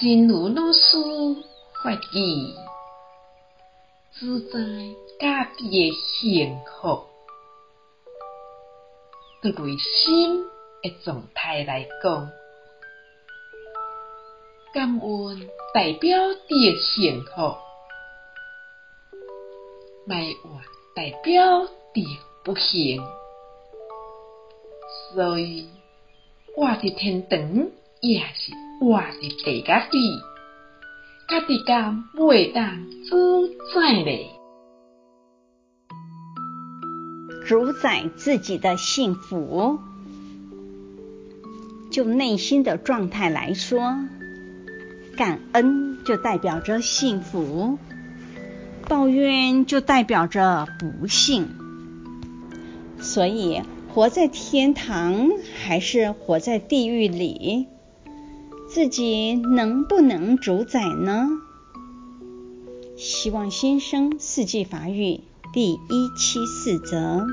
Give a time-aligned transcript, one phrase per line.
[0.00, 0.96] 真如老师
[1.84, 2.54] 发起，
[4.10, 4.58] 自在
[5.20, 7.04] 家己的幸福，
[9.42, 10.44] 对内心
[10.82, 12.30] 的状态来讲，
[14.72, 17.54] 感恩代表着幸福，
[20.06, 20.36] 埋怨
[20.96, 21.70] 代表着
[22.44, 23.04] 不幸，
[25.12, 25.68] 所以
[26.56, 27.70] 我伫天堂，
[28.00, 30.20] 也是活伫地狱里，
[31.28, 34.10] 家己敢袂当主宰呢？
[37.46, 39.78] 主宰自己的幸福，
[41.92, 43.78] 就内心的状态来说，
[45.16, 47.78] 感恩就代表着幸福，
[48.88, 51.48] 抱怨就代表着不幸。
[52.98, 53.62] 所以，
[53.94, 55.30] 活在天堂
[55.64, 57.68] 还是活在地狱里，
[58.74, 61.28] 自己能不能主宰呢？
[62.96, 65.20] 希望新生四季法语
[65.52, 67.26] 第一期四则。